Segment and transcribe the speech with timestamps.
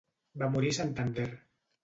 [0.43, 1.29] Va morir a Santander.